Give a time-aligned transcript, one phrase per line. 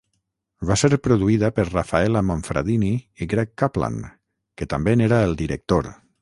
[0.69, 4.01] Va ser produïda per Rafaela Monfradini i Greg Kaplan,
[4.63, 5.93] que també n'era el director.